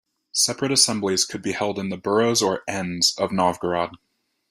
Separate 0.33 0.71
assemblies 0.71 1.25
could 1.25 1.43
be 1.43 1.51
held 1.51 1.77
in 1.77 1.89
the 1.89 1.95
boroughs 1.95 2.41
or 2.41 2.63
"Ends" 2.67 3.13
of 3.19 3.31
Novgorod. 3.31 3.97